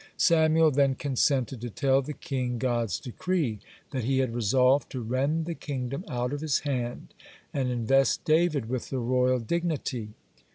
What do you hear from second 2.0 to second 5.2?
the king God's decree, that he had resolved to